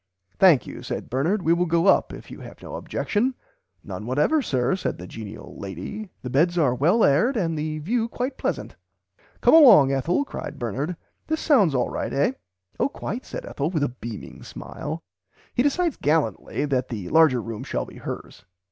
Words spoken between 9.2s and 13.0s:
Come along Ethel cried Bernard this sounds alright eh. Oh